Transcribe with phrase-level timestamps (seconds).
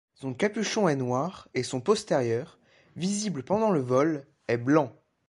[0.15, 2.57] Son capuchon est noir et son postérieur,
[2.95, 4.91] visible pendant le vol, est blanc.